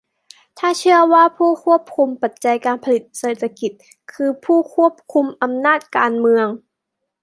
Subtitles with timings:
[0.59, 3.71] ถ้าเชื่อว่าผู้ควบคุมปัจจัยการผลิตเศรษฐกิจ
[4.13, 6.47] คือผู้ควบคุมอำนาจการเมือง